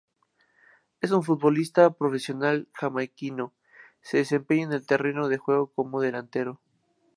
Es 0.99 1.11
un 1.11 1.21
futbolista 1.21 1.91
profesional 1.93 2.67
jamaiquino, 2.73 3.53
Se 4.01 4.17
desempeña 4.17 4.63
en 4.63 4.73
el 4.73 4.87
terreno 4.87 5.27
de 5.27 5.37
juego 5.37 5.71
como 5.75 6.01
Delantero. 6.01 6.59